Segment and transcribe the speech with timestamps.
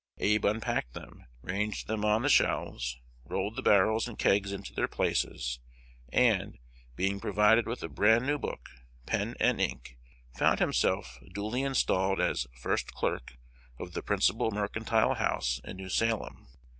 [0.17, 4.87] Abe unpacked them, ranged them on the shelves, rolled the barrels and kegs into their
[4.87, 5.59] places,
[6.11, 6.57] and,
[6.95, 8.67] being provided with a brand new book,
[9.05, 9.99] pen, and ink,
[10.35, 13.37] found himself duly installed as "first clerk"
[13.79, 16.47] of the principal mercantile house in New Salem.